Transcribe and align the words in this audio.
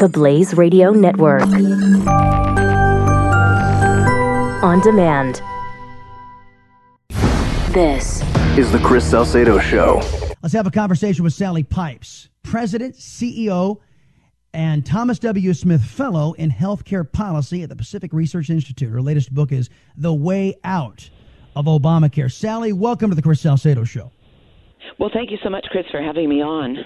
The 0.00 0.08
Blaze 0.08 0.54
Radio 0.54 0.92
Network. 0.92 1.42
On 4.62 4.80
demand. 4.80 5.42
This 7.74 8.22
is 8.56 8.72
the 8.72 8.80
Chris 8.82 9.04
Salcedo 9.10 9.58
Show. 9.58 10.00
Let's 10.42 10.54
have 10.54 10.66
a 10.66 10.70
conversation 10.70 11.22
with 11.22 11.34
Sally 11.34 11.62
Pipes, 11.64 12.30
President, 12.42 12.94
CEO, 12.94 13.80
and 14.54 14.86
Thomas 14.86 15.18
W. 15.18 15.52
Smith 15.52 15.84
Fellow 15.84 16.32
in 16.32 16.50
Healthcare 16.50 17.04
Policy 17.12 17.62
at 17.62 17.68
the 17.68 17.76
Pacific 17.76 18.14
Research 18.14 18.48
Institute. 18.48 18.90
Her 18.90 19.02
latest 19.02 19.34
book 19.34 19.52
is 19.52 19.68
The 19.98 20.14
Way 20.14 20.54
Out 20.64 21.10
of 21.54 21.66
Obamacare. 21.66 22.32
Sally, 22.32 22.72
welcome 22.72 23.10
to 23.10 23.16
the 23.16 23.20
Chris 23.20 23.42
Salcedo 23.42 23.84
Show. 23.84 24.10
Well, 24.98 25.10
thank 25.12 25.30
you 25.30 25.36
so 25.42 25.50
much, 25.50 25.66
Chris, 25.70 25.84
for 25.90 26.00
having 26.00 26.30
me 26.30 26.40
on. 26.42 26.78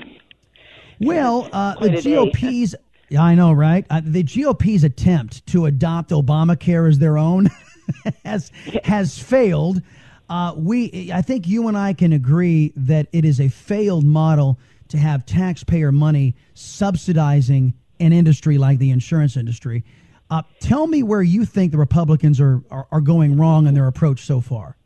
Well, 0.98 1.48
uh, 1.52 1.76
the 1.76 2.02
GOP's. 2.02 2.74
Yeah, 3.08 3.22
I 3.22 3.34
know, 3.34 3.52
right? 3.52 3.86
Uh, 3.90 4.00
the 4.04 4.22
GOP's 4.22 4.84
attempt 4.84 5.46
to 5.48 5.66
adopt 5.66 6.10
Obamacare 6.10 6.88
as 6.88 6.98
their 6.98 7.18
own 7.18 7.50
has 8.24 8.50
has 8.84 9.18
failed. 9.18 9.82
Uh, 10.28 10.54
we, 10.56 11.10
I 11.12 11.20
think 11.20 11.46
you 11.46 11.68
and 11.68 11.76
I 11.76 11.92
can 11.92 12.12
agree 12.12 12.72
that 12.76 13.08
it 13.12 13.24
is 13.24 13.40
a 13.40 13.48
failed 13.48 14.04
model 14.04 14.58
to 14.88 14.98
have 14.98 15.26
taxpayer 15.26 15.92
money 15.92 16.34
subsidizing 16.54 17.74
an 18.00 18.12
industry 18.12 18.58
like 18.58 18.78
the 18.78 18.90
insurance 18.90 19.36
industry. 19.36 19.84
Uh, 20.30 20.42
tell 20.60 20.86
me 20.86 21.02
where 21.02 21.22
you 21.22 21.44
think 21.44 21.72
the 21.72 21.78
Republicans 21.78 22.40
are, 22.40 22.62
are, 22.70 22.86
are 22.90 23.00
going 23.00 23.36
wrong 23.36 23.66
in 23.66 23.74
their 23.74 23.86
approach 23.86 24.24
so 24.24 24.40
far. 24.40 24.76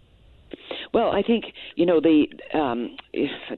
Well, 0.92 1.10
I 1.10 1.22
think 1.22 1.44
you 1.76 1.86
know 1.86 2.00
they 2.00 2.28
um, 2.58 2.96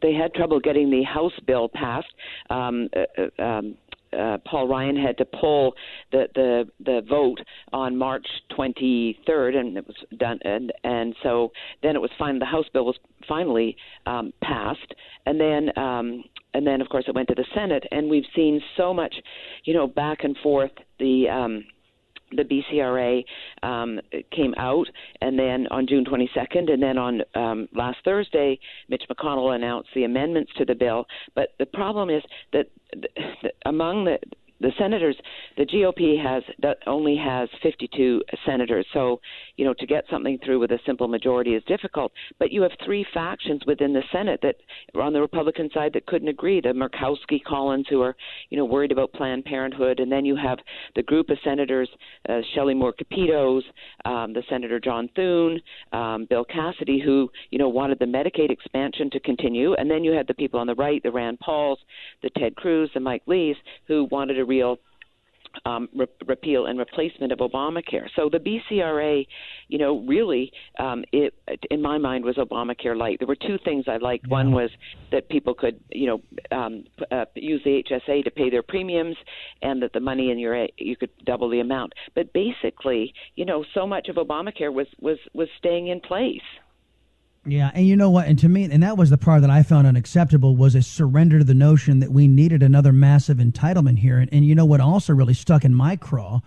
they 0.03 0.13
had 0.13 0.35
trouble 0.35 0.61
getting 0.61 0.91
the 0.91 1.05
House 1.05 1.33
bill 1.47 1.69
passed. 1.69 2.13
Um, 2.51 2.89
uh, 2.95 3.23
uh, 3.39 3.43
um, 3.43 3.77
uh, 4.19 4.39
Paul 4.45 4.69
Ryan 4.69 4.97
had 4.97 5.19
to 5.19 5.25
pull 5.25 5.75
the 6.13 6.27
the 6.35 6.69
the 6.85 7.03
vote 7.09 7.39
on 7.73 7.97
March 7.97 8.27
23rd, 8.57 9.57
and 9.57 9.77
it 9.77 9.87
was 9.87 9.97
done. 10.19 10.39
And 10.45 10.73
and 10.85 11.15
so 11.23 11.53
then 11.83 11.97
it 11.97 12.01
was 12.01 12.11
fine. 12.19 12.39
The 12.39 12.45
House 12.45 12.67
bill 12.73 12.85
was 12.85 12.99
finally 13.29 13.77
um, 14.07 14.33
passed, 14.43 14.95
and 15.27 15.41
then 15.41 15.77
um, 15.79 16.25
and 16.55 16.67
then 16.67 16.81
of 16.81 16.89
course 16.89 17.05
it 17.09 17.15
went 17.15 17.29
to 17.29 17.35
the 17.35 17.47
Senate, 17.55 17.85
and 17.91 18.09
we've 18.09 18.25
seen 18.35 18.61
so 18.77 18.93
much, 18.93 19.15
you 19.65 19.75
know, 19.75 19.87
back 19.87 20.25
and 20.25 20.37
forth. 20.43 20.73
The 20.99 21.29
um, 21.29 21.65
the 22.33 22.45
BCRA 22.45 23.25
um, 23.63 24.01
came 24.35 24.55
out, 24.57 24.87
and 25.21 25.39
then 25.39 25.67
on 25.71 25.87
June 25.87 26.05
22nd, 26.05 26.71
and 26.71 26.83
then 26.83 26.99
on 26.99 27.23
um, 27.35 27.69
last 27.75 27.99
Thursday, 28.05 28.59
Mitch 28.89 29.03
McConnell 29.11 29.55
announced 29.55 29.91
the 29.95 30.05
amendments 30.05 30.53
to 30.57 30.65
the 30.65 30.75
bill. 30.75 31.07
But 31.35 31.51
the 31.59 31.67
problem 31.67 32.11
is 32.11 32.23
that 32.53 32.67
among 33.67 34.05
the 34.05 34.19
the 34.61 34.73
senators, 34.79 35.17
the 35.57 35.65
GOP 35.65 36.23
has 36.23 36.43
only 36.87 37.17
has 37.17 37.49
52 37.63 38.23
senators. 38.45 38.87
So, 38.93 39.21
you 39.57 39.65
know, 39.65 39.75
to 39.79 39.87
get 39.87 40.05
something 40.11 40.39
through 40.45 40.61
with 40.61 40.71
a 40.71 40.79
simple 40.87 41.09
majority 41.09 41.55
is 41.55 41.63
difficult. 41.65 42.13
But 42.39 42.53
you 42.53 42.63
have 42.63 42.73
three 42.85 43.07
factions 43.13 43.63
within 43.67 43.93
the 43.93 44.03
Senate 44.13 44.41
that 44.43 44.57
on 44.95 45.13
the 45.13 45.21
Republican 45.21 45.71
side 45.73 45.93
that 45.95 46.07
couldn't 46.07 46.29
agree. 46.29 46.61
The 46.61 46.69
Murkowski 46.69 47.43
Collins, 47.43 47.87
who 47.89 48.03
are, 48.03 48.15
you 48.51 48.57
know, 48.57 48.65
worried 48.65 48.93
about 48.93 49.13
Planned 49.13 49.45
Parenthood, 49.45 50.01
and 50.01 50.11
then 50.11 50.25
you 50.25 50.37
have 50.37 50.59
the 50.95 51.03
group 51.03 51.31
of 51.31 51.39
senators, 51.43 51.89
uh, 52.29 52.41
Shelley 52.55 52.75
Moore 52.75 52.93
Capitos, 52.93 53.63
um, 54.05 54.33
the 54.33 54.43
Senator 54.49 54.79
John 54.79 55.09
Thune, 55.17 55.61
um, 55.93 56.27
Bill 56.29 56.45
Cassidy, 56.45 57.01
who, 57.01 57.31
you 57.51 57.59
know, 57.59 57.69
wanted 57.69 57.99
the 57.99 58.05
Medicaid 58.05 58.51
expansion 58.51 59.11
to 59.11 59.21
continue, 59.21 59.75
and 59.75 59.91
then 59.91 60.05
you 60.05 60.13
had 60.13 60.27
the 60.27 60.35
people 60.35 60.61
on 60.61 60.67
the 60.67 60.75
right, 60.75 61.03
the 61.03 61.11
Rand 61.11 61.41
Pauls, 61.41 61.79
the 62.23 62.31
Ted 62.39 62.57
Cruz, 62.57 62.91
the 62.95 63.01
Mike 63.01 63.23
Lees, 63.27 63.57
who 63.87 64.05
wanted 64.11 64.39
a 64.39 64.45
real 64.51 64.79
um, 65.65 65.89
re- 65.95 66.07
repeal 66.27 66.67
and 66.67 66.79
replacement 66.79 67.33
of 67.33 67.39
Obamacare. 67.39 68.09
So 68.17 68.29
the 68.31 68.39
BCRA, 68.39 69.27
you 69.69 69.79
know, 69.79 70.05
really, 70.07 70.53
um, 70.79 71.05
it 71.13 71.35
in 71.71 71.83
my 71.83 71.99
mind 71.99 72.25
was 72.25 72.37
Obamacare 72.37 72.97
light. 72.97 73.19
There 73.19 73.29
were 73.29 73.37
two 73.37 73.59
things 73.65 73.85
I 73.89 73.97
liked. 73.97 74.27
Yeah. 74.27 74.33
One 74.33 74.53
was 74.53 74.71
that 75.13 75.29
people 75.29 75.55
could, 75.55 75.81
you 75.91 76.07
know, 76.07 76.57
um, 76.57 76.85
uh, 77.11 77.25
use 77.35 77.61
the 77.65 77.83
HSA 77.91 78.25
to 78.25 78.31
pay 78.31 78.51
their 78.51 78.63
premiums, 78.63 79.17
and 79.63 79.83
that 79.83 79.93
the 79.93 80.01
money 80.01 80.31
in 80.31 80.39
your 80.39 80.67
you 80.79 80.97
could 80.97 81.11
double 81.25 81.49
the 81.51 81.61
amount. 81.61 81.93
But 82.15 82.33
basically, 82.33 83.13
you 83.35 83.45
know, 83.45 83.65
so 83.75 83.87
much 83.87 84.09
of 84.09 84.17
Obamacare 84.17 84.73
was 84.73 84.87
was 85.01 85.19
was 85.35 85.49
staying 85.59 85.89
in 85.89 86.01
place. 86.01 86.49
Yeah, 87.47 87.71
and 87.75 87.87
you 87.87 87.97
know 87.97 88.11
what? 88.11 88.27
And 88.27 88.39
to 88.41 88.49
me, 88.49 88.65
and 88.65 88.83
that 88.83 88.99
was 88.99 89.09
the 89.09 89.17
part 89.17 89.41
that 89.41 89.51
I 89.51 89.63
found 89.63 89.87
unacceptable 89.87 90.57
was 90.57 90.75
a 90.75 90.83
surrender 90.83 91.39
to 91.39 91.45
the 91.45 91.55
notion 91.55 92.01
that 92.01 92.11
we 92.11 92.29
needed 92.29 92.63
another 92.63 92.93
massive 92.93 93.39
entitlement 93.39 93.99
here. 93.99 94.19
And, 94.19 94.29
and 94.33 94.45
you 94.45 94.55
know 94.55 94.67
what 94.67 94.81
also 94.81 95.15
really 95.15 95.35
stuck 95.35 95.65
in 95.65 95.75
my 95.75 95.97
craw 95.97 96.41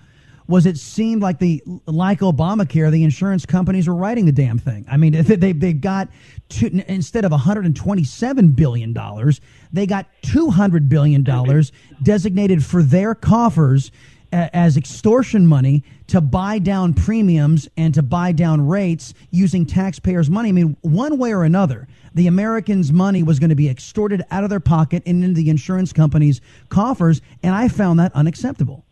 was 0.48 0.66
it 0.66 0.78
seemed 0.78 1.22
like 1.22 1.40
the 1.40 1.64
like 1.88 2.20
Obamacare, 2.20 2.92
the 2.92 3.04
insurance 3.04 3.46
companies 3.46 3.88
were 3.88 3.96
writing 3.96 4.26
the 4.26 4.32
damn 4.32 4.60
thing. 4.60 4.86
I 4.90 4.98
mean, 4.98 5.14
they 5.24 5.52
they 5.52 5.74
got 5.74 6.10
two, 6.50 6.84
instead 6.88 7.26
of 7.26 7.32
127 7.32 8.52
billion 8.52 8.94
dollars, 8.94 9.42
they 9.72 9.88
got 9.88 10.06
200 10.24 10.90
billion 10.90 11.24
dollars 11.24 11.72
designated 12.04 12.64
for 12.64 12.84
their 12.84 13.16
coffers 13.16 13.92
as 14.34 14.78
extortion 14.78 15.46
money 15.46 15.84
to 16.08 16.20
buy 16.20 16.60
down 16.60 16.94
premiums 16.94 17.70
and 17.78 17.94
to 17.94 18.02
buy 18.02 18.32
down 18.32 18.68
rates 18.68 19.14
using 19.32 19.66
taxpayers' 19.66 20.30
money. 20.30 20.50
I 20.50 20.52
mean, 20.52 20.76
one 20.82 21.18
way 21.18 21.34
or 21.34 21.44
another, 21.44 21.88
the 22.16 22.28
Americans' 22.28 22.92
money 22.92 23.24
was 23.24 23.40
going 23.40 23.52
to 23.52 23.56
be 23.56 23.70
extorted 23.70 24.24
out 24.32 24.44
of 24.44 24.50
their 24.50 24.60
pocket 24.60 25.04
and 25.06 25.24
into 25.24 25.42
the 25.42 25.50
insurance 25.50 25.94
companies' 25.94 26.42
coffers, 26.70 27.22
and 27.44 27.54
I 27.54 27.68
found 27.68 28.00
that 28.00 28.14
unacceptable. 28.16 28.84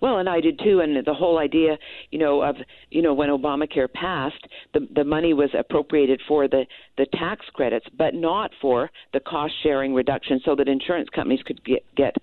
Well, 0.00 0.18
and 0.18 0.28
I 0.28 0.40
did 0.40 0.60
too. 0.62 0.80
And 0.80 1.04
the 1.04 1.14
whole 1.14 1.38
idea, 1.38 1.78
you 2.10 2.18
know, 2.18 2.42
of 2.42 2.56
you 2.90 3.02
know 3.02 3.14
when 3.14 3.28
Obamacare 3.30 3.90
passed, 3.92 4.46
the 4.72 4.86
the 4.94 5.04
money 5.04 5.32
was 5.32 5.50
appropriated 5.58 6.20
for 6.26 6.48
the 6.48 6.66
the 6.96 7.06
tax 7.14 7.46
credits, 7.54 7.86
but 7.96 8.14
not 8.14 8.50
for 8.60 8.90
the 9.12 9.20
cost 9.20 9.54
sharing 9.62 9.94
reduction, 9.94 10.40
so 10.44 10.54
that 10.56 10.68
insurance 10.68 11.08
companies 11.08 11.40
could 11.44 11.64
get 11.64 11.84
get 11.96 12.16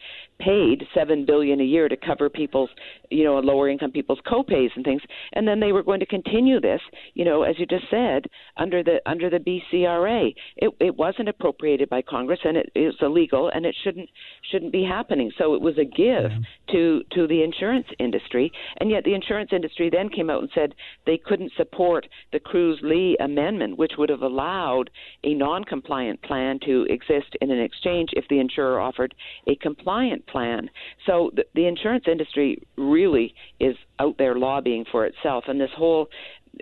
paid 0.43 0.83
seven 0.93 1.25
billion 1.25 1.61
a 1.61 1.63
year 1.63 1.87
to 1.87 1.95
cover 1.95 2.29
people's, 2.29 2.69
you 3.09 3.23
know, 3.23 3.39
lower 3.39 3.69
income 3.69 3.91
people's 3.91 4.19
copays 4.25 4.69
and 4.75 4.83
things, 4.83 5.01
and 5.33 5.47
then 5.47 5.59
they 5.59 5.71
were 5.71 5.83
going 5.83 5.99
to 5.99 6.05
continue 6.05 6.59
this, 6.59 6.81
you 7.13 7.25
know, 7.25 7.43
as 7.43 7.55
you 7.59 7.65
just 7.65 7.85
said, 7.89 8.25
under 8.57 8.83
the 8.83 8.99
under 9.05 9.29
the 9.29 9.37
BCRA. 9.39 10.33
It 10.57 10.71
it 10.79 10.95
wasn't 10.95 11.29
appropriated 11.29 11.89
by 11.89 12.01
Congress, 12.01 12.39
and 12.43 12.57
it 12.57 12.71
is 12.75 12.93
illegal, 13.01 13.51
and 13.53 13.65
it 13.65 13.75
shouldn't 13.83 14.09
shouldn't 14.51 14.71
be 14.71 14.83
happening. 14.83 15.31
So 15.37 15.53
it 15.53 15.61
was 15.61 15.77
a 15.77 15.85
give 15.85 15.97
yeah. 16.01 16.27
Mm-hmm. 16.29 16.71
to 16.71 17.03
to 17.13 17.27
the 17.27 17.43
insurance 17.43 17.87
industry, 17.99 18.51
and 18.77 18.89
yet 18.89 19.03
the 19.03 19.13
insurance 19.13 19.51
industry 19.53 19.89
then 19.89 20.09
came 20.09 20.29
out 20.29 20.41
and 20.41 20.51
said 20.53 20.73
they 21.05 21.17
couldn't 21.17 21.51
support 21.57 22.07
the 22.31 22.39
Cruz 22.39 22.79
Lee 22.81 23.17
amendment, 23.19 23.77
which 23.77 23.93
would 23.97 24.09
have 24.09 24.21
allowed 24.21 24.89
a 25.23 25.33
non-compliant 25.33 26.21
plan 26.23 26.59
to 26.65 26.85
exist 26.89 27.35
in 27.41 27.51
an 27.51 27.59
exchange 27.59 28.09
if 28.13 28.25
the 28.29 28.39
insurer 28.39 28.79
offered 28.79 29.13
a 29.47 29.55
compliant 29.55 30.25
plan. 30.31 30.69
So 31.05 31.31
the, 31.35 31.45
the 31.55 31.67
insurance 31.67 32.05
industry 32.09 32.61
really 32.77 33.33
is 33.59 33.75
out 33.99 34.17
there 34.17 34.35
lobbying 34.35 34.85
for 34.91 35.05
itself, 35.05 35.45
and 35.47 35.59
this 35.59 35.71
whole 35.75 36.07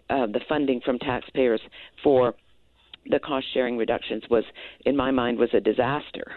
uh, 0.09 0.27
the 0.27 0.41
funding 0.47 0.81
from 0.81 0.99
taxpayers 0.99 1.61
for 2.03 2.35
the 3.09 3.19
cost 3.19 3.47
sharing 3.53 3.77
reductions 3.77 4.23
was, 4.29 4.43
in 4.85 4.95
my 4.95 5.11
mind, 5.11 5.39
was 5.39 5.49
a 5.53 5.59
disaster. 5.59 6.31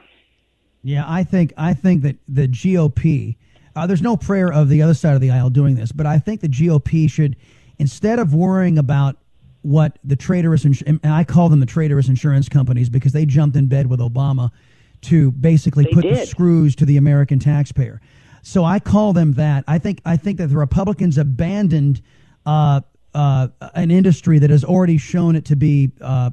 Yeah, 0.83 1.05
I 1.07 1.25
think 1.25 1.53
I 1.57 1.75
think 1.75 2.03
that 2.03 2.17
the 2.29 2.49
GOP. 2.49 3.37
Uh, 3.75 3.87
there's 3.87 4.03
no 4.03 4.19
prayer 4.19 4.53
of 4.53 4.69
the 4.69 4.83
other 4.83 4.93
side 4.93 5.15
of 5.15 5.23
the 5.23 5.31
aisle 5.31 5.49
doing 5.49 5.75
this, 5.75 5.93
but 5.93 6.05
I 6.05 6.19
think 6.19 6.43
the 6.43 6.49
GOP 6.49 7.09
should, 7.11 7.37
instead 7.79 8.19
of 8.19 8.35
worrying 8.35 8.79
about 8.79 9.17
what 9.63 9.99
the 10.05 10.17
traitorous, 10.17 10.65
and 10.65 11.01
I 11.05 11.25
call 11.25 11.49
them 11.49 11.61
the 11.61 11.67
traitorous 11.67 12.09
insurance 12.09 12.49
companies 12.49 12.91
because 12.91 13.13
they 13.13 13.25
jumped 13.25 13.57
in 13.57 13.69
bed 13.69 13.87
with 13.87 14.01
Obama 14.01 14.51
to 15.03 15.31
basically 15.33 15.85
they 15.85 15.91
put 15.91 16.03
did. 16.03 16.17
the 16.17 16.27
screws 16.27 16.75
to 16.77 16.87
the 16.87 16.97
American 16.97 17.39
taxpayer. 17.39 18.01
So 18.43 18.65
I 18.65 18.79
call 18.79 19.13
them 19.13 19.35
that. 19.35 19.65
I 19.69 19.79
think 19.79 20.01
I 20.05 20.17
think 20.17 20.39
that 20.39 20.49
the 20.49 20.57
Republicans 20.57 21.19
abandoned 21.19 22.03
uh, 22.45 22.81
uh, 23.15 23.49
an 23.75 23.91
industry 23.91 24.39
that 24.39 24.51
has 24.51 24.65
already 24.65 24.99
shown 24.99 25.37
it 25.37 25.45
to 25.47 25.57
be 25.57 25.93
uh, 26.01 26.31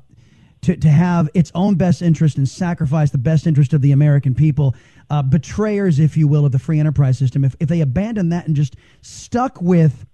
to, 0.61 0.75
to 0.75 0.89
have 0.89 1.29
its 1.33 1.51
own 1.55 1.75
best 1.75 2.01
interest 2.01 2.37
and 2.37 2.47
sacrifice 2.47 3.11
the 3.11 3.17
best 3.17 3.47
interest 3.47 3.73
of 3.73 3.81
the 3.81 3.91
American 3.91 4.33
people. 4.35 4.75
Uh, 5.09 5.21
betrayers, 5.21 5.99
if 5.99 6.17
you 6.17 6.27
will, 6.27 6.45
of 6.45 6.51
the 6.51 6.59
free 6.59 6.79
enterprise 6.79 7.17
system. 7.17 7.43
If, 7.43 7.55
if 7.59 7.69
they 7.69 7.81
abandoned 7.81 8.31
that 8.31 8.45
and 8.47 8.55
just 8.55 8.75
stuck 9.01 9.61
with 9.61 10.05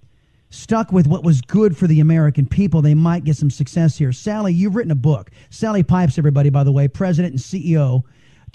stuck 0.49 0.91
with 0.91 1.07
what 1.07 1.23
was 1.23 1.41
good 1.41 1.75
for 1.75 1.87
the 1.87 1.99
American 1.99 2.45
people, 2.45 2.81
they 2.81 2.93
might 2.93 3.23
get 3.23 3.35
some 3.35 3.49
success 3.49 3.97
here. 3.97 4.13
Sally, 4.13 4.53
you've 4.53 4.75
written 4.75 4.91
a 4.91 4.95
book. 4.95 5.31
Sally 5.49 5.83
Pipes, 5.83 6.17
everybody, 6.17 6.49
by 6.49 6.63
the 6.63 6.71
way, 6.71 6.87
president 6.87 7.33
and 7.33 7.41
CEO 7.41 8.03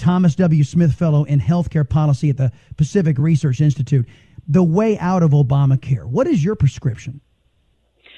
Thomas 0.00 0.34
W. 0.36 0.64
Smith 0.64 0.94
Fellow 0.94 1.24
in 1.24 1.38
Healthcare 1.40 1.88
Policy 1.88 2.30
at 2.30 2.38
the 2.38 2.50
Pacific 2.76 3.18
Research 3.18 3.60
Institute. 3.60 4.06
The 4.48 4.62
way 4.62 4.98
out 4.98 5.22
of 5.22 5.32
Obamacare. 5.32 6.06
What 6.06 6.26
is 6.26 6.42
your 6.42 6.56
prescription? 6.56 7.20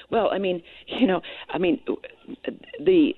Well, 0.09 0.31
I 0.31 0.39
mean, 0.39 0.63
you 0.87 1.07
know, 1.07 1.21
I 1.51 1.59
mean, 1.59 1.81
the 2.79 3.15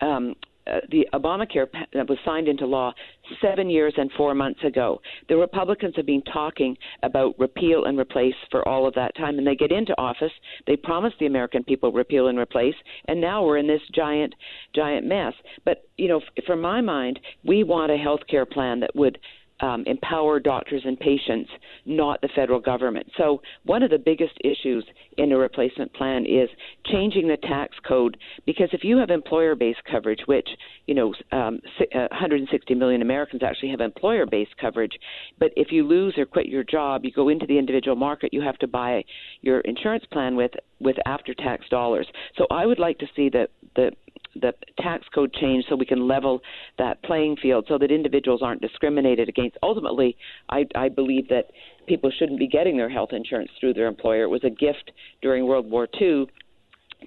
um, 0.00 0.34
uh, 0.66 0.80
the 0.90 1.06
Obamacare 1.12 1.68
was 2.08 2.18
signed 2.24 2.48
into 2.48 2.66
law 2.66 2.92
seven 3.40 3.70
years 3.70 3.94
and 3.96 4.10
four 4.16 4.34
months 4.34 4.60
ago. 4.64 5.00
The 5.28 5.36
Republicans 5.36 5.94
have 5.96 6.06
been 6.06 6.22
talking 6.22 6.76
about 7.02 7.38
repeal 7.38 7.84
and 7.84 7.98
replace 7.98 8.34
for 8.50 8.66
all 8.66 8.86
of 8.86 8.94
that 8.94 9.16
time, 9.16 9.38
and 9.38 9.46
they 9.46 9.56
get 9.56 9.72
into 9.72 9.98
office. 9.98 10.32
They 10.66 10.76
promise 10.76 11.12
the 11.18 11.26
American 11.26 11.64
people 11.64 11.92
repeal 11.92 12.28
and 12.28 12.38
replace, 12.38 12.74
and 13.08 13.20
now 13.20 13.44
we're 13.44 13.58
in 13.58 13.66
this 13.66 13.82
giant, 13.94 14.34
giant 14.74 15.06
mess. 15.06 15.34
But 15.64 15.88
you 15.96 16.08
know, 16.08 16.20
from 16.46 16.60
my 16.60 16.80
mind, 16.80 17.20
we 17.44 17.64
want 17.64 17.92
a 17.92 17.96
health 17.96 18.20
care 18.28 18.46
plan 18.46 18.80
that 18.80 18.94
would 18.94 19.18
um, 19.60 19.84
empower 19.86 20.38
doctors 20.38 20.82
and 20.84 20.98
patients, 20.98 21.50
not 21.84 22.20
the 22.20 22.28
federal 22.34 22.60
government. 22.60 23.06
So, 23.16 23.40
one 23.64 23.82
of 23.82 23.90
the 23.90 23.98
biggest 23.98 24.34
issues 24.44 24.84
in 25.16 25.32
a 25.32 25.38
replacement 25.38 25.92
plan 25.94 26.26
is 26.26 26.48
changing 26.86 27.28
the 27.28 27.38
tax 27.38 27.76
code 27.86 28.16
because 28.44 28.68
if 28.72 28.84
you 28.84 28.98
have 28.98 29.10
employer 29.10 29.54
based 29.54 29.80
coverage, 29.90 30.20
which, 30.26 30.48
you 30.86 30.94
know, 30.94 31.14
um, 31.32 31.60
160 31.90 32.74
uh, 32.74 32.76
million 32.76 33.02
Americans 33.02 33.42
actually 33.42 33.70
have 33.70 33.80
employer 33.80 34.26
based 34.26 34.56
coverage, 34.60 34.92
but 35.38 35.50
if 35.56 35.72
you 35.72 35.86
lose 35.86 36.14
or 36.18 36.26
quit 36.26 36.46
your 36.46 36.64
job, 36.64 37.04
you 37.04 37.12
go 37.12 37.28
into 37.28 37.46
the 37.46 37.58
individual 37.58 37.96
market, 37.96 38.32
you 38.32 38.42
have 38.42 38.58
to 38.58 38.66
buy 38.66 39.02
your 39.40 39.60
insurance 39.60 40.04
plan 40.12 40.36
with, 40.36 40.52
with 40.80 40.96
after 41.06 41.32
tax 41.34 41.68
dollars. 41.70 42.06
So, 42.36 42.46
I 42.50 42.66
would 42.66 42.78
like 42.78 42.98
to 42.98 43.06
see 43.16 43.28
the, 43.28 43.48
the 43.74 43.92
the 44.40 44.52
tax 44.80 45.06
code 45.14 45.32
change 45.32 45.64
so 45.68 45.76
we 45.76 45.86
can 45.86 46.06
level 46.06 46.40
that 46.78 47.02
playing 47.02 47.36
field 47.36 47.66
so 47.68 47.78
that 47.78 47.90
individuals 47.90 48.42
aren't 48.42 48.60
discriminated 48.60 49.28
against. 49.28 49.56
Ultimately, 49.62 50.16
I, 50.50 50.66
I 50.74 50.88
believe 50.88 51.28
that 51.28 51.50
people 51.86 52.10
shouldn't 52.16 52.38
be 52.38 52.48
getting 52.48 52.76
their 52.76 52.90
health 52.90 53.10
insurance 53.12 53.50
through 53.60 53.74
their 53.74 53.86
employer. 53.86 54.24
It 54.24 54.28
was 54.28 54.44
a 54.44 54.50
gift 54.50 54.92
during 55.22 55.46
World 55.46 55.70
War 55.70 55.88
II 56.00 56.26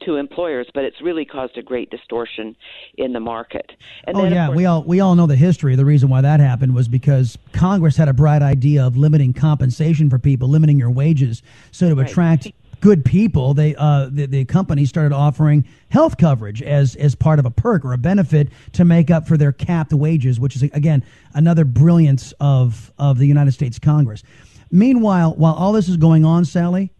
to 0.04 0.16
employers, 0.16 0.68
but 0.74 0.84
it's 0.84 1.02
really 1.02 1.26
caused 1.26 1.58
a 1.58 1.62
great 1.62 1.90
distortion 1.90 2.56
in 2.98 3.12
the 3.12 3.20
market. 3.20 3.72
And 4.06 4.16
oh 4.16 4.24
yeah, 4.26 4.48
course, 4.48 4.58
we 4.58 4.66
all 4.66 4.84
we 4.84 5.00
all 5.00 5.16
know 5.16 5.28
the 5.28 5.36
history. 5.36 5.76
The 5.76 5.86
reason 5.86 6.10
why 6.10 6.22
that 6.22 6.40
happened 6.40 6.74
was 6.74 6.88
because 6.88 7.38
Congress 7.54 7.98
had 7.98 8.08
a 8.08 8.14
bright 8.14 8.42
idea 8.42 8.86
of 8.86 8.98
limiting 8.98 9.34
compensation 9.34 10.10
for 10.10 10.20
people, 10.20 10.48
limiting 10.48 10.78
your 10.78 10.92
wages, 10.92 11.42
so 11.72 11.90
to 11.90 11.96
right. 11.96 12.10
attract 12.10 12.52
good 12.82 13.04
people, 13.06 13.54
they 13.54 13.76
uh, 13.76 14.10
the, 14.12 14.26
the 14.26 14.46
company 14.46 14.86
started 14.86 15.14
offering 15.14 15.66
health 15.90 16.18
coverage 16.18 16.62
as 16.62 16.96
as 16.96 17.16
part 17.16 17.40
of 17.40 17.46
a 17.46 17.52
perk 17.52 17.86
or 17.86 17.94
a 17.94 17.98
benefit 17.98 18.50
to 18.74 18.86
make 18.86 19.12
up 19.12 19.28
for 19.28 19.38
their 19.38 19.52
capped 19.52 19.94
wages, 19.94 20.40
which 20.40 20.56
is 20.56 20.64
again 20.64 21.04
another 21.34 21.66
brilliance 21.66 22.34
of 22.40 22.92
of 22.98 23.18
the 23.18 23.26
United 23.26 23.52
States 23.52 23.80
Congress. 23.80 24.24
Meanwhile, 24.72 25.34
while 25.36 25.54
all 25.54 25.74
this 25.74 25.90
is 25.90 25.98
going 25.98 26.26
on, 26.26 26.46
Sally, 26.46 26.92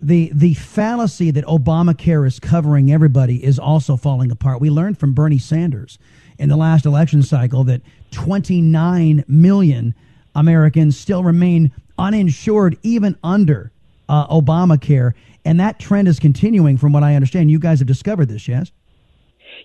the 0.00 0.30
the 0.34 0.54
fallacy 0.54 1.30
that 1.32 1.44
Obamacare 1.44 2.26
is 2.26 2.38
covering 2.38 2.92
everybody 2.92 3.44
is 3.44 3.58
also 3.58 3.96
falling 3.96 4.30
apart. 4.30 4.60
We 4.60 4.70
learned 4.70 4.98
from 4.98 5.12
Bernie 5.14 5.38
Sanders 5.38 5.98
in 6.38 6.48
the 6.48 6.56
last 6.56 6.86
election 6.86 7.22
cycle 7.22 7.64
that 7.64 7.82
29 8.12 9.24
million 9.26 9.94
Americans 10.34 10.96
still 10.96 11.24
remain 11.24 11.72
uninsured 11.98 12.78
even 12.82 13.16
under 13.24 13.72
uh, 14.08 14.26
Obamacare, 14.28 15.12
and 15.44 15.58
that 15.60 15.78
trend 15.78 16.08
is 16.08 16.18
continuing, 16.18 16.76
from 16.76 16.92
what 16.92 17.02
I 17.02 17.14
understand. 17.14 17.50
You 17.50 17.58
guys 17.58 17.78
have 17.80 17.88
discovered 17.88 18.26
this, 18.26 18.48
yes? 18.48 18.72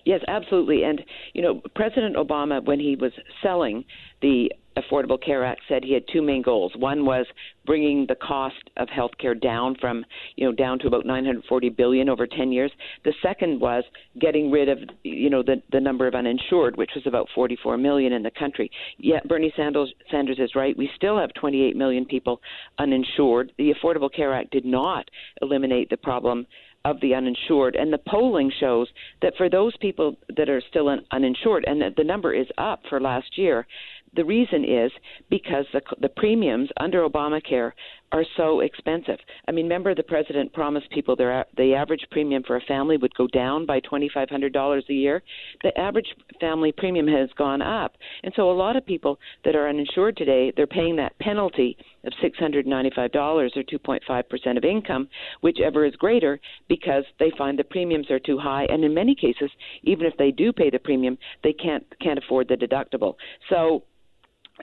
Yes, 0.04 0.20
absolutely. 0.28 0.82
And 0.82 1.02
you 1.32 1.42
know, 1.42 1.62
President 1.74 2.16
Obama, 2.16 2.64
when 2.64 2.80
he 2.80 2.96
was 2.96 3.12
selling 3.42 3.84
the 4.20 4.52
Affordable 4.76 5.22
Care 5.22 5.44
Act 5.44 5.60
said 5.68 5.84
he 5.84 5.94
had 5.94 6.04
two 6.12 6.22
main 6.22 6.42
goals. 6.42 6.72
One 6.76 7.04
was 7.04 7.26
bringing 7.66 8.06
the 8.06 8.16
cost 8.16 8.70
of 8.76 8.88
health 8.88 9.12
care 9.18 9.34
down 9.34 9.76
from, 9.80 10.04
you 10.36 10.44
know, 10.44 10.52
down 10.52 10.78
to 10.80 10.86
about 10.86 11.06
940 11.06 11.68
billion 11.70 12.08
over 12.08 12.26
10 12.26 12.52
years. 12.52 12.70
The 13.04 13.14
second 13.22 13.60
was 13.60 13.84
getting 14.20 14.50
rid 14.50 14.68
of, 14.68 14.78
you 15.02 15.30
know, 15.30 15.42
the 15.42 15.62
the 15.72 15.80
number 15.80 16.06
of 16.06 16.14
uninsured, 16.14 16.76
which 16.76 16.90
was 16.94 17.06
about 17.06 17.28
44 17.34 17.76
million 17.78 18.12
in 18.12 18.22
the 18.22 18.30
country. 18.30 18.70
Yet 18.98 19.26
Bernie 19.28 19.52
Sanders 19.56 19.92
Sanders 20.10 20.38
is 20.38 20.54
right. 20.54 20.76
We 20.76 20.90
still 20.96 21.18
have 21.18 21.32
28 21.34 21.76
million 21.76 22.04
people 22.04 22.40
uninsured. 22.78 23.52
The 23.58 23.72
Affordable 23.72 24.12
Care 24.12 24.34
Act 24.34 24.50
did 24.50 24.64
not 24.64 25.08
eliminate 25.40 25.90
the 25.90 25.96
problem 25.96 26.46
of 26.84 27.00
the 27.00 27.14
uninsured. 27.14 27.76
And 27.76 27.92
the 27.92 27.98
polling 27.98 28.52
shows 28.60 28.88
that 29.22 29.34
for 29.36 29.48
those 29.48 29.74
people 29.78 30.16
that 30.36 30.48
are 30.48 30.62
still 30.68 30.94
uninsured, 31.10 31.64
and 31.66 31.82
the 31.96 32.04
number 32.04 32.34
is 32.34 32.46
up 32.58 32.82
for 32.88 33.00
last 33.00 33.38
year, 33.38 33.66
the 34.16 34.24
reason 34.24 34.64
is 34.64 34.90
because 35.30 35.66
the, 35.72 35.80
the 36.00 36.08
premiums 36.08 36.68
under 36.78 37.08
Obamacare 37.08 37.72
are 38.12 38.24
so 38.36 38.60
expensive. 38.60 39.18
I 39.48 39.50
mean, 39.50 39.64
remember 39.64 39.92
the 39.92 40.04
president 40.04 40.52
promised 40.52 40.88
people 40.90 41.16
their 41.16 41.44
the 41.56 41.74
average 41.74 42.06
premium 42.12 42.44
for 42.46 42.56
a 42.56 42.60
family 42.60 42.96
would 42.96 43.14
go 43.14 43.26
down 43.26 43.66
by 43.66 43.80
twenty 43.80 44.08
five 44.12 44.30
hundred 44.30 44.52
dollars 44.52 44.84
a 44.88 44.92
year. 44.92 45.22
The 45.62 45.76
average 45.78 46.06
family 46.40 46.70
premium 46.70 47.08
has 47.08 47.28
gone 47.36 47.60
up, 47.60 47.96
and 48.22 48.32
so 48.36 48.50
a 48.50 48.52
lot 48.52 48.76
of 48.76 48.86
people 48.86 49.18
that 49.44 49.56
are 49.56 49.68
uninsured 49.68 50.16
today, 50.16 50.52
they're 50.56 50.66
paying 50.68 50.94
that 50.96 51.18
penalty 51.18 51.76
of 52.04 52.12
six 52.22 52.38
hundred 52.38 52.66
ninety 52.66 52.92
five 52.94 53.10
dollars 53.10 53.52
or 53.56 53.64
two 53.64 53.80
point 53.80 54.02
five 54.06 54.28
percent 54.28 54.58
of 54.58 54.64
income, 54.64 55.08
whichever 55.40 55.84
is 55.84 55.96
greater, 55.96 56.38
because 56.68 57.04
they 57.18 57.32
find 57.36 57.58
the 57.58 57.64
premiums 57.64 58.10
are 58.10 58.20
too 58.20 58.38
high, 58.38 58.64
and 58.70 58.84
in 58.84 58.94
many 58.94 59.16
cases, 59.16 59.50
even 59.82 60.06
if 60.06 60.16
they 60.18 60.30
do 60.30 60.52
pay 60.52 60.70
the 60.70 60.78
premium, 60.78 61.18
they 61.42 61.52
can't 61.52 61.84
can't 62.00 62.18
afford 62.18 62.46
the 62.46 62.54
deductible. 62.54 63.14
So 63.50 63.82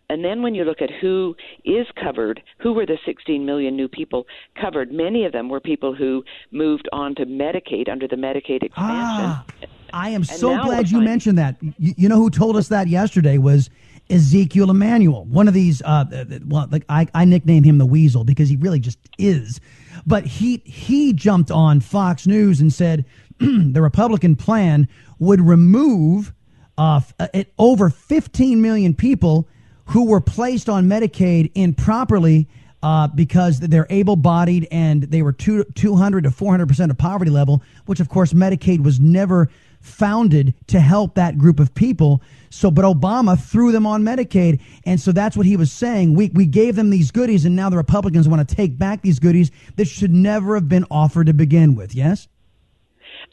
and 0.09 0.23
then 0.23 0.41
when 0.41 0.55
you 0.55 0.63
look 0.63 0.81
at 0.81 0.89
who 1.01 1.35
is 1.63 1.87
covered, 2.01 2.41
who 2.59 2.73
were 2.73 2.85
the 2.85 2.97
16 3.05 3.45
million 3.45 3.75
new 3.75 3.87
people 3.87 4.25
covered? 4.59 4.91
Many 4.91 5.25
of 5.25 5.31
them 5.31 5.49
were 5.49 5.59
people 5.59 5.95
who 5.95 6.23
moved 6.51 6.87
on 6.91 7.15
to 7.15 7.25
Medicaid 7.25 7.89
under 7.89 8.07
the 8.07 8.15
Medicaid 8.15 8.63
expansion. 8.63 8.75
Ah, 8.77 9.45
I 9.93 10.09
am 10.09 10.23
so 10.23 10.61
glad 10.63 10.89
you 10.89 11.01
mentioned 11.01 11.37
that. 11.37 11.57
You, 11.61 11.93
you, 11.97 12.09
know 12.09 12.17
who 12.17 12.29
told 12.29 12.55
us 12.55 12.69
that 12.69 12.87
yesterday 12.87 13.37
was 13.37 13.69
Ezekiel 14.09 14.69
Emanuel, 14.69 15.25
one 15.25 15.47
of 15.47 15.53
these. 15.53 15.81
Uh, 15.81 16.05
uh, 16.13 16.25
well, 16.45 16.67
like 16.71 16.85
I, 16.89 17.07
I 17.13 17.25
nickname 17.25 17.63
him 17.63 17.77
the 17.77 17.85
Weasel 17.85 18.23
because 18.23 18.49
he 18.49 18.55
really 18.57 18.79
just 18.79 18.99
is. 19.17 19.59
But 20.05 20.25
he 20.25 20.61
he 20.65 21.13
jumped 21.13 21.51
on 21.51 21.79
Fox 21.79 22.25
News 22.25 22.61
and 22.61 22.71
said 22.71 23.05
the 23.39 23.81
Republican 23.81 24.35
plan 24.35 24.87
would 25.19 25.41
remove 25.41 26.33
uh, 26.77 27.01
over 27.59 27.89
15 27.89 28.61
million 28.61 28.93
people 28.93 29.47
who 29.91 30.05
were 30.05 30.21
placed 30.21 30.69
on 30.69 30.87
Medicaid 30.87 31.51
improperly 31.53 32.47
uh, 32.81 33.07
because 33.07 33.59
they're 33.59 33.87
able 33.89 34.15
bodied 34.15 34.65
and 34.71 35.03
they 35.03 35.21
were 35.21 35.33
two, 35.33 35.65
200 35.75 36.23
to 36.23 36.29
400% 36.29 36.89
of 36.89 36.97
poverty 36.97 37.29
level, 37.29 37.61
which 37.87 37.99
of 37.99 38.07
course 38.07 38.31
Medicaid 38.31 38.81
was 38.81 39.01
never 39.01 39.49
founded 39.81 40.53
to 40.67 40.79
help 40.79 41.15
that 41.15 41.37
group 41.37 41.59
of 41.59 41.73
people. 41.73 42.21
So, 42.49 42.71
but 42.71 42.85
Obama 42.85 43.37
threw 43.37 43.73
them 43.73 43.85
on 43.85 44.03
Medicaid. 44.03 44.61
And 44.85 44.99
so 44.99 45.11
that's 45.11 45.35
what 45.35 45.45
he 45.45 45.57
was 45.57 45.73
saying. 45.73 46.15
We, 46.15 46.29
we 46.29 46.45
gave 46.45 46.75
them 46.75 46.89
these 46.89 47.11
goodies, 47.11 47.43
and 47.43 47.55
now 47.55 47.69
the 47.69 47.77
Republicans 47.77 48.29
want 48.29 48.47
to 48.47 48.55
take 48.55 48.77
back 48.77 49.01
these 49.01 49.19
goodies 49.19 49.51
that 49.75 49.89
should 49.89 50.13
never 50.13 50.55
have 50.55 50.69
been 50.69 50.85
offered 50.89 51.27
to 51.27 51.33
begin 51.33 51.75
with. 51.75 51.93
Yes? 51.93 52.29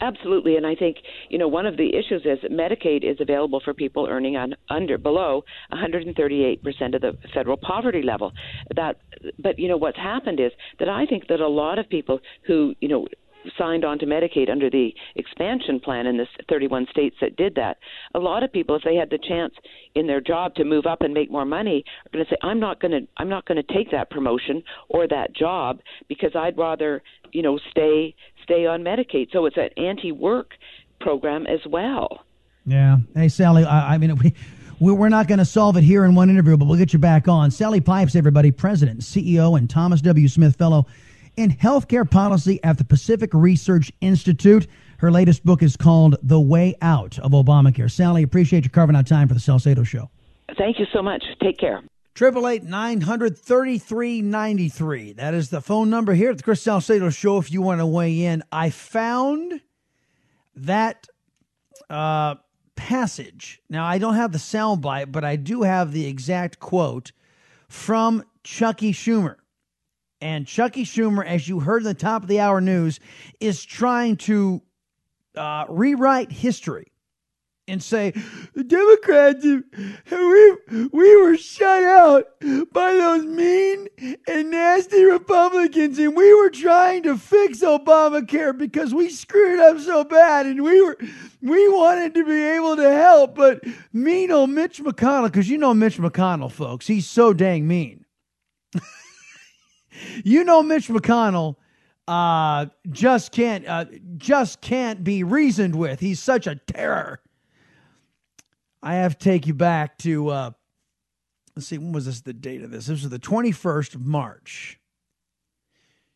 Absolutely, 0.01 0.57
and 0.57 0.65
I 0.67 0.77
think 0.77 0.99
you 1.29 1.39
know 1.39 1.49
one 1.49 1.67
of 1.67 1.77
the 1.77 1.89
issues 1.89 2.23
is 2.25 2.39
that 2.43 2.53
Medicaid 2.53 3.03
is 3.03 3.17
available 3.21 3.61
for 3.65 3.75
people 3.75 4.07
earning 4.09 4.37
on 4.37 4.55
under 4.71 4.97
below 4.97 5.43
138 5.71 6.63
percent 6.63 6.95
of 6.95 7.01
the 7.01 7.17
federal 7.35 7.57
poverty 7.57 8.03
level. 8.03 8.33
That, 8.77 8.99
but 9.41 9.59
you 9.59 9.69
know 9.69 9.77
what's 9.77 9.99
happened 9.99 10.39
is 10.39 10.53
that 10.79 10.89
I 10.89 11.05
think 11.07 11.27
that 11.29 11.41
a 11.41 11.49
lot 11.49 11.81
of 11.81 11.89
people 11.89 12.21
who 12.47 12.75
you 12.81 12.89
know 12.89 13.09
signed 13.57 13.85
on 13.85 13.99
to 13.99 14.07
Medicaid 14.07 14.51
under 14.51 14.71
the 14.71 14.91
expansion 15.17 15.81
plan 15.81 16.07
in 16.07 16.17
the 16.17 16.27
31 16.49 16.87
states 16.91 17.17
that 17.21 17.37
did 17.37 17.55
that. 17.55 17.79
A 18.15 18.19
lot 18.19 18.43
of 18.43 18.53
people, 18.53 18.77
if 18.77 18.83
they 18.83 18.97
had 18.97 19.11
the 19.11 19.19
chance 19.19 19.55
in 19.95 20.07
their 20.07 20.21
job 20.21 20.55
to 20.57 20.65
move 20.65 20.87
up 20.87 21.03
and 21.03 21.15
make 21.15 21.31
more 21.31 21.45
money, 21.45 21.85
are 22.07 22.11
going 22.13 22.25
to 22.25 22.31
say, 22.31 22.37
"I'm 22.43 22.61
not 22.61 22.81
going 22.81 22.93
to, 22.93 23.09
I'm 23.17 23.29
not 23.29 23.47
going 23.47 23.63
to 23.63 23.75
take 23.75 23.91
that 23.91 24.11
promotion 24.11 24.63
or 24.89 25.09
that 25.09 25.35
job 25.35 25.81
because 26.09 26.33
I'd 26.35 26.59
rather, 26.59 27.03
you 27.33 27.43
know, 27.43 27.59
stay 27.71 28.15
stay 28.49 28.67
on 28.67 28.83
Medicaid." 28.83 29.31
So 29.33 29.47
it's 29.47 29.57
an 29.57 29.71
anti-work 29.77 30.53
program 31.01 31.47
as 31.47 31.61
well. 31.67 32.25
Yeah. 32.67 32.99
Hey, 33.15 33.29
Sally. 33.29 33.65
I, 33.65 33.95
I 33.95 33.99
mean, 33.99 34.15
we 34.81 34.93
we're 34.93 35.09
not 35.09 35.29
going 35.29 35.39
to 35.39 35.45
solve 35.45 35.77
it 35.77 35.85
here 35.85 36.05
in 36.05 36.15
one 36.15 36.31
interview, 36.31 36.57
but 36.57 36.67
we'll 36.67 36.79
get 36.79 36.93
you 36.93 36.99
back 36.99 37.29
on. 37.29 37.51
Sally 37.51 37.81
Pipes, 37.81 38.15
everybody, 38.15 38.51
President, 38.51 39.01
CEO, 39.01 39.59
and 39.59 39.69
Thomas 39.69 40.01
W. 40.03 40.29
Smith 40.29 40.57
Fellow 40.57 40.87
in 41.37 41.51
healthcare 41.51 42.09
policy 42.09 42.61
at 42.65 42.79
the 42.79 42.85
Pacific 42.85 43.33
Research 43.33 43.93
Institute. 44.01 44.67
Her 44.99 45.11
latest 45.11 45.45
book 45.45 45.63
is 45.63 45.77
called 45.77 46.17
The 46.23 46.41
Way 46.41 46.75
Out 46.83 47.19
of 47.21 47.31
Obamacare. 47.31 47.91
Sally, 47.91 48.25
appreciate 48.25 48.65
you 48.65 48.71
carving 48.71 48.97
out 48.97 49.07
time 49.07 49.29
for 49.29 49.35
the 49.35 49.41
Salcedo 49.41 49.85
Show. 49.85 50.11
Thank 50.57 50.79
you 50.79 50.87
so 50.93 51.03
much. 51.03 51.25
Take 51.41 51.59
care. 51.59 51.83
Triple 52.19 52.49
eight 52.49 52.65
nine 52.65 53.03
hundred 53.03 53.39
thirty 53.39 53.79
three 53.79 54.23
ninety 54.23 54.69
three. 54.69 55.13
That 55.13 55.35
is 55.35 55.51
the 55.51 55.61
phone 55.61 55.89
number 55.89 56.15
here 56.15 56.31
at 56.33 56.39
the 56.39 56.43
Chris 56.43 56.61
Salcedo 56.61 57.11
Show. 57.11 57.39
If 57.39 57.53
you 57.53 57.63
want 57.63 57.81
to 57.81 57.87
weigh 57.87 58.25
in, 58.25 58.43
I 58.51 58.71
found 58.71 59.61
that 60.57 61.07
uh, 61.89 62.35
passage. 62.75 63.61
Now 63.71 63.85
I 63.85 63.99
don't 63.99 64.17
have 64.17 64.33
the 64.33 64.39
soundbite, 64.39 65.13
but 65.13 65.23
I 65.23 65.37
do 65.37 65.63
have 65.63 65.93
the 65.93 66.09
exact 66.09 66.59
quote 66.59 67.13
from 67.69 68.25
Chuckie 68.43 68.93
Schumer. 68.93 69.37
And 70.21 70.45
Chuckie 70.45 70.85
Schumer, 70.85 71.25
as 71.25 71.49
you 71.49 71.61
heard 71.61 71.83
in 71.83 71.85
the 71.85 71.95
top 71.95 72.23
of 72.23 72.29
the 72.29 72.41
hour 72.41 72.61
news, 72.61 72.99
is 73.39 73.65
trying 73.65 74.17
to 74.17 74.61
uh, 75.37 75.67
rewrite 75.69 76.33
history 76.33 76.91
and 77.69 77.83
say 77.83 78.13
the 78.55 78.65
Democrats 78.65 79.45
we 79.45 80.89
we 80.93 81.17
were 81.23 81.37
shut 81.37 81.85
out 81.85 82.25
by 82.73 82.93
those 82.95 83.25
mean 83.25 83.89
and 84.27 84.51
nasty 84.51 85.05
Republicans 85.05 85.99
and 85.99 86.17
we 86.17 86.35
were 86.35 86.51
trying 86.51 87.03
to 87.03 87.17
fix 87.17 87.61
Obamacare 87.61 88.57
because 88.57 88.95
we 88.95 89.09
screwed 89.09 89.61
up 89.61 89.79
so 89.79 90.05
bad 90.05 90.47
and 90.47 90.63
we 90.63 90.81
were 90.83 90.97
we 91.43 91.69
wanted 91.69 92.15
to 92.15 92.25
be 92.25 92.43
able 92.43 92.77
to 92.77 92.91
help 92.91 93.35
but 93.35 93.63
mean 93.93 94.31
old 94.31 94.51
Mitch 94.51 94.83
McConnell 94.83 95.27
because 95.27 95.49
you 95.49 95.59
know 95.59 95.75
Mitch 95.75 95.99
McConnell 95.99 96.51
folks 96.51 96.87
he's 96.87 97.07
so 97.07 97.33
dang 97.33 97.69
mean 97.69 98.05
you 100.25 100.43
know 100.45 100.63
Mitch 100.63 100.89
McConnell 100.89 101.57
uh, 102.09 102.65
just 102.91 103.33
can't 103.33 103.67
uh, 103.69 103.85
just 104.17 104.63
can't 104.63 105.05
be 105.05 105.23
reasoned 105.23 105.75
with. 105.75 106.01
He's 106.01 106.19
such 106.19 106.47
a 106.47 106.57
terror. 106.57 107.21
I 108.83 108.95
have 108.95 109.19
to 109.19 109.25
take 109.25 109.47
you 109.47 109.55
back 109.55 109.99
to 109.99 110.29
uh, 110.29 110.51
let's 111.57 111.67
see 111.67 111.79
when 111.79 111.93
was 111.93 112.07
this 112.07 112.21
the 112.21 112.33
date 112.33 112.63
of 112.63 112.71
this? 112.71 112.87
This 112.87 113.03
was 113.03 113.11
the 113.11 113.19
21st 113.19 113.97
of 113.97 114.07
March. 114.07 114.79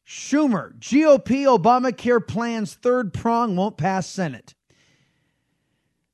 Schumer, 0.07 0.79
GOP 0.79 1.45
Obamacare 1.47 2.27
plans 2.27 2.75
third 2.75 3.13
prong 3.13 3.57
won't 3.57 3.77
pass 3.77 4.07
Senate. 4.07 4.55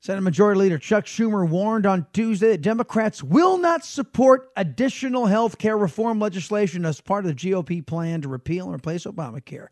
Senate 0.01 0.23
Majority 0.23 0.61
Leader 0.61 0.79
Chuck 0.79 1.05
Schumer 1.05 1.47
warned 1.47 1.85
on 1.85 2.07
Tuesday 2.13 2.53
that 2.53 2.63
Democrats 2.63 3.23
will 3.23 3.59
not 3.59 3.85
support 3.85 4.51
additional 4.57 5.27
health 5.27 5.59
care 5.59 5.77
reform 5.77 6.21
legislation 6.21 6.85
as 6.85 7.01
part 7.01 7.27
of 7.27 7.37
the 7.37 7.51
GOP 7.51 7.85
plan 7.85 8.23
to 8.23 8.29
repeal 8.29 8.67
and 8.67 8.75
replace 8.75 9.05
Obamacare. 9.05 9.67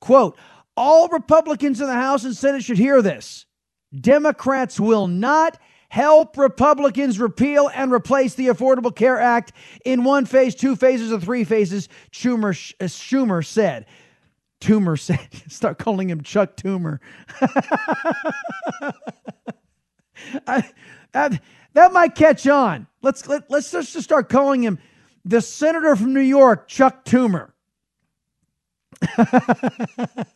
Quote, 0.00 0.38
all 0.76 1.08
Republicans 1.08 1.80
in 1.80 1.86
the 1.86 1.92
House 1.92 2.24
and 2.24 2.36
Senate 2.36 2.62
should 2.62 2.78
hear 2.78 3.02
this. 3.02 3.44
Democrats 3.94 4.80
will 4.80 5.06
not 5.06 5.58
help 5.92 6.38
Republicans 6.38 7.20
repeal 7.20 7.70
and 7.74 7.92
replace 7.92 8.34
the 8.34 8.46
Affordable 8.46 8.96
Care 8.96 9.20
Act 9.20 9.52
in 9.84 10.04
one 10.04 10.24
phase, 10.24 10.54
two 10.54 10.74
phases, 10.74 11.12
or 11.12 11.20
three 11.20 11.44
phases, 11.44 11.90
Schumer, 12.10 12.74
uh, 12.80 12.84
Schumer 12.84 13.44
said. 13.44 13.84
Toomer 14.62 14.98
said, 14.98 15.28
start 15.52 15.78
calling 15.78 16.08
him 16.08 16.22
Chuck 16.22 16.56
Toomer. 16.56 16.98
I, 20.46 20.64
that, 21.12 21.42
that 21.74 21.92
might 21.92 22.14
catch 22.14 22.46
on. 22.46 22.86
Let's 23.02 23.28
let, 23.28 23.50
let's 23.50 23.70
just 23.70 24.00
start 24.00 24.30
calling 24.30 24.62
him 24.62 24.78
the 25.26 25.42
senator 25.42 25.94
from 25.94 26.14
New 26.14 26.20
York, 26.20 26.68
Chuck 26.68 27.04
Toomer. 27.04 27.50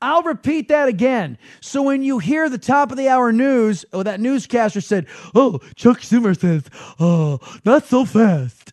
I'll 0.00 0.22
repeat 0.22 0.68
that 0.68 0.88
again. 0.88 1.38
So 1.60 1.82
when 1.82 2.02
you 2.02 2.18
hear 2.18 2.48
the 2.48 2.58
top 2.58 2.90
of 2.90 2.96
the 2.96 3.08
hour 3.08 3.32
news, 3.32 3.84
or 3.92 4.00
oh, 4.00 4.02
that 4.02 4.20
newscaster 4.20 4.80
said, 4.80 5.06
"Oh, 5.34 5.60
Chuck 5.76 6.00
Schumer 6.00 6.38
says, 6.38 6.64
oh, 6.98 7.38
not 7.64 7.84
so 7.84 8.04
fast." 8.04 8.72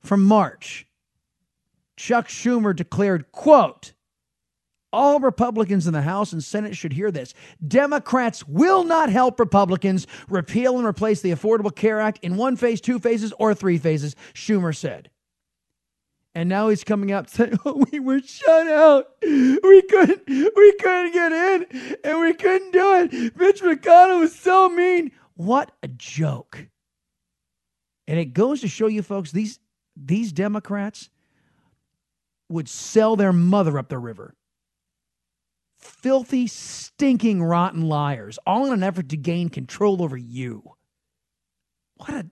From 0.00 0.22
March, 0.24 0.86
Chuck 1.96 2.28
Schumer 2.28 2.74
declared, 2.74 3.30
"quote." 3.32 3.92
All 4.90 5.20
Republicans 5.20 5.86
in 5.86 5.92
the 5.92 6.00
House 6.00 6.32
and 6.32 6.42
Senate 6.42 6.74
should 6.74 6.94
hear 6.94 7.10
this. 7.10 7.34
Democrats 7.66 8.48
will 8.48 8.84
not 8.84 9.10
help 9.10 9.38
Republicans 9.38 10.06
repeal 10.30 10.78
and 10.78 10.86
replace 10.86 11.20
the 11.20 11.30
Affordable 11.30 11.74
Care 11.74 12.00
Act 12.00 12.20
in 12.22 12.36
one 12.36 12.56
phase, 12.56 12.80
two 12.80 12.98
phases, 12.98 13.34
or 13.38 13.54
three 13.54 13.76
phases, 13.76 14.16
Schumer 14.32 14.74
said. 14.74 15.10
And 16.38 16.48
now 16.48 16.68
he's 16.68 16.84
coming 16.84 17.10
out 17.10 17.28
saying, 17.30 17.58
oh, 17.64 17.84
we 17.90 17.98
were 17.98 18.20
shut 18.20 18.68
out. 18.68 19.08
We 19.22 19.82
couldn't, 19.82 20.22
we 20.28 20.72
couldn't 20.80 21.12
get 21.12 21.32
in 21.32 21.96
and 22.04 22.20
we 22.20 22.32
couldn't 22.32 22.70
do 22.70 22.94
it. 22.94 23.36
Mitch 23.36 23.60
McConnell 23.60 24.20
was 24.20 24.38
so 24.38 24.68
mean. 24.68 25.10
What 25.34 25.72
a 25.82 25.88
joke. 25.88 26.68
And 28.06 28.20
it 28.20 28.34
goes 28.34 28.60
to 28.60 28.68
show 28.68 28.86
you 28.86 29.02
folks, 29.02 29.32
these, 29.32 29.58
these 29.96 30.30
Democrats 30.30 31.10
would 32.48 32.68
sell 32.68 33.16
their 33.16 33.32
mother 33.32 33.76
up 33.76 33.88
the 33.88 33.98
river 33.98 34.36
filthy, 35.76 36.46
stinking, 36.46 37.42
rotten 37.42 37.82
liars, 37.88 38.38
all 38.46 38.66
in 38.66 38.74
an 38.74 38.82
effort 38.84 39.08
to 39.08 39.16
gain 39.16 39.48
control 39.48 40.04
over 40.04 40.16
you. 40.16 40.62
What 41.96 42.10
a 42.10 42.26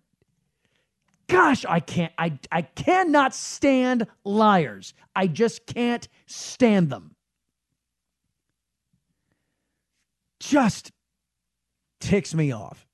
gosh, 1.29 1.65
I 1.69 1.81
can't 1.81 2.13
I 2.19 2.39
I 2.51 2.63
cannot 2.63 3.35
stand 3.35 4.07
liars. 4.25 4.95
I 5.15 5.27
just 5.27 5.67
can't 5.67 6.07
stand 6.27 6.91
them. 6.91 7.15
Just 10.41 10.93
ticks 12.01 12.35
me 12.35 12.53
off. 12.53 12.87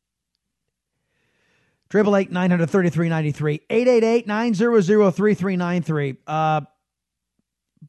Triple 1.90 2.16
eight 2.16 2.30
nine 2.30 2.50
hundred 2.50 2.70
thirty 2.70 2.88
three 2.88 3.08
ninety 3.08 3.32
three 3.32 3.60
eight 3.68 3.86
eight 3.86 4.04
eight 4.04 4.26
nine 4.26 4.54
zero 4.54 4.80
zero 4.80 5.10
three 5.10 5.34
three 5.34 5.56
nine 5.56 5.82
three. 5.82 6.16
Uh, 6.26 6.62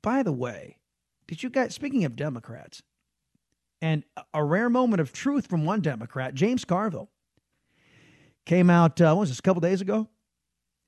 by 0.01 0.23
the 0.23 0.33
way, 0.33 0.77
did 1.27 1.41
you 1.41 1.49
guys, 1.49 1.73
speaking 1.73 2.03
of 2.03 2.15
Democrats, 2.15 2.81
and 3.81 4.03
a 4.33 4.43
rare 4.43 4.69
moment 4.69 4.99
of 4.99 5.13
truth 5.13 5.47
from 5.47 5.63
one 5.65 5.81
Democrat, 5.81 6.33
James 6.33 6.65
Carville, 6.65 7.09
came 8.45 8.69
out, 8.69 8.99
uh, 8.99 9.13
what 9.13 9.21
was 9.21 9.29
this, 9.29 9.39
a 9.39 9.41
couple 9.41 9.61
days 9.61 9.79
ago, 9.79 10.09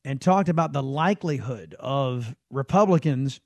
and 0.06 0.22
talked 0.22 0.48
about 0.48 0.72
the 0.72 0.84
likelihood 0.84 1.76
of 1.80 2.36
Republicans, 2.52 3.42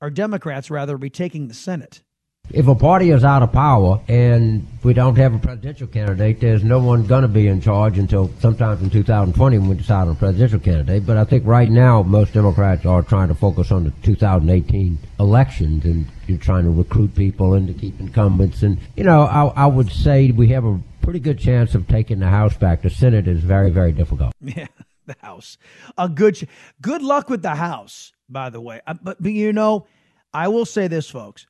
or 0.00 0.10
Democrats 0.10 0.70
rather, 0.70 0.96
retaking 0.96 1.48
the 1.48 1.54
Senate. 1.54 2.02
If 2.50 2.66
a 2.66 2.74
party 2.74 3.10
is 3.10 3.24
out 3.24 3.42
of 3.42 3.52
power 3.52 4.00
and 4.08 4.66
we 4.82 4.92
don't 4.92 5.16
have 5.16 5.32
a 5.32 5.38
presidential 5.38 5.86
candidate, 5.86 6.40
there's 6.40 6.64
no 6.64 6.80
one 6.80 7.06
going 7.06 7.22
to 7.22 7.28
be 7.28 7.46
in 7.46 7.60
charge 7.60 7.98
until 7.98 8.30
sometime 8.40 8.82
in 8.82 8.90
2020 8.90 9.58
when 9.58 9.68
we 9.68 9.76
decide 9.76 10.02
on 10.02 10.10
a 10.10 10.14
presidential 10.16 10.58
candidate. 10.58 11.06
But 11.06 11.16
I 11.16 11.24
think 11.24 11.46
right 11.46 11.70
now 11.70 12.02
most 12.02 12.34
Democrats 12.34 12.84
are 12.84 13.00
trying 13.02 13.28
to 13.28 13.34
focus 13.34 13.70
on 13.70 13.84
the 13.84 13.92
2018 14.02 14.98
elections 15.20 15.84
and 15.84 16.06
you're 16.26 16.36
trying 16.36 16.64
to 16.64 16.70
recruit 16.70 17.14
people 17.14 17.54
and 17.54 17.68
to 17.68 17.74
keep 17.74 17.98
incumbents. 18.00 18.62
And, 18.62 18.78
you 18.96 19.04
know, 19.04 19.22
I, 19.22 19.46
I 19.46 19.66
would 19.66 19.90
say 19.90 20.32
we 20.32 20.48
have 20.48 20.64
a 20.64 20.80
pretty 21.00 21.20
good 21.20 21.38
chance 21.38 21.74
of 21.76 21.86
taking 21.86 22.18
the 22.18 22.28
House 22.28 22.56
back. 22.56 22.82
The 22.82 22.90
Senate 22.90 23.28
is 23.28 23.40
very, 23.40 23.70
very 23.70 23.92
difficult. 23.92 24.34
Yeah, 24.42 24.66
the 25.06 25.16
House. 25.20 25.58
A 25.98 26.08
good, 26.08 26.48
good 26.80 27.02
luck 27.02 27.28
with 27.28 27.42
the 27.42 27.54
House, 27.54 28.12
by 28.28 28.50
the 28.50 28.60
way. 28.60 28.80
Uh, 28.86 28.94
but, 29.02 29.22
but, 29.22 29.32
you 29.32 29.52
know, 29.52 29.86
I 30.32 30.48
will 30.48 30.66
say 30.66 30.88
this, 30.88 31.08
folks 31.08 31.46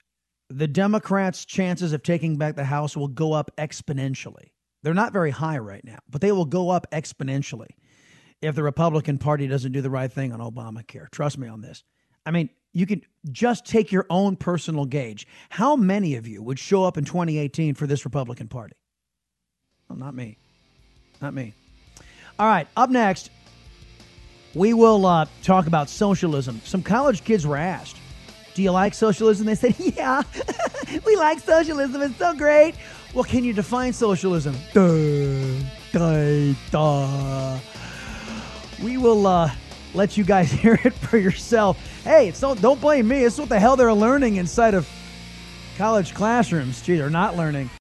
the 0.53 0.69
Democrats' 0.69 1.45
chances 1.45 1.93
of 1.93 2.03
taking 2.03 2.37
back 2.37 2.57
the 2.57 2.65
House 2.65 2.97
will 2.97 3.09
go 3.09 3.33
up 3.33 3.51
exponentially. 3.57 4.51
They're 4.83 4.95
not 4.95 5.13
very 5.13 5.31
high 5.31 5.59
right 5.59 5.85
now, 5.85 5.99
but 6.11 6.21
they 6.21 6.33
will 6.33 6.45
go 6.45 6.71
up 6.71 6.87
exponentially 6.93 7.69
if 8.43 8.55
the 8.55 8.63
Republican 8.63 9.19
Party 9.19 9.47
doesn't 9.47 9.73
do 9.73 9.81
the 9.81 9.91
right 9.91 10.13
thing 10.13 10.33
on 10.33 10.41
Obamacare. 10.41 11.11
Trust 11.11 11.39
me 11.39 11.49
on 11.49 11.63
this. 11.63 11.85
I 12.27 12.33
mean, 12.33 12.51
you 12.73 12.87
can 12.87 13.03
just 13.31 13.65
take 13.65 13.93
your 13.93 14.07
own 14.11 14.37
personal 14.37 14.85
gauge. 14.85 15.27
How 15.49 15.77
many 15.77 16.17
of 16.17 16.27
you 16.27 16.43
would 16.43 16.59
show 16.59 16.85
up 16.85 16.99
in 16.99 17.05
2018 17.05 17.75
for 17.75 17.87
this 17.87 18.05
Republican 18.05 18.49
Party? 18.49 18.75
Well, 19.89 19.99
not 19.99 20.15
me. 20.15 20.37
Not 21.21 21.35
me. 21.35 21.55
All 22.39 22.47
right, 22.47 22.67
up 22.77 22.91
next, 22.91 23.31
we 24.55 24.75
will 24.75 25.07
uh, 25.07 25.27
talk 25.43 25.67
about 25.67 25.89
socialism. 25.89 26.61
Some 26.65 26.83
college 26.83 27.25
kids 27.25 27.47
were 27.47 27.57
asked 27.57 27.97
do 28.55 28.63
you 28.63 28.71
like 28.71 28.95
socialism? 28.95 29.47
They 29.47 29.55
said, 29.55 29.75
Yeah, 29.79 30.23
we 31.07 31.17
like 31.17 31.41
socialism. 31.41 32.03
It's 32.03 32.17
so 32.17 32.35
great. 32.35 32.75
Well, 33.15 33.25
can 33.25 33.45
you 33.45 33.53
define 33.53 33.93
socialism? 33.93 34.57
Duh, 34.73 35.59
duh, 35.93 36.55
duh. 36.71 37.59
We 38.83 38.97
will 38.97 39.27
uh, 39.27 39.51
let 39.95 40.17
you 40.17 40.25
guys 40.25 40.51
hear 40.53 40.79
it 40.85 40.95
for 40.95 41.19
yourself. 41.19 41.79
Hey, 42.05 42.29
it's 42.29 42.41
don't, 42.41 42.61
don't 42.61 42.81
blame 42.81 43.09
me. 43.09 43.25
It's 43.25 43.39
what 43.39 43.49
the 43.49 43.61
hell 43.61 43.77
they're 43.77 43.93
learning 43.95 44.37
inside 44.37 44.75
of 44.75 44.89
college 45.77 46.15
classrooms. 46.15 46.83
Gee, 46.83 46.97
they're 46.97 47.11
not 47.11 47.37
learning. 47.37 47.71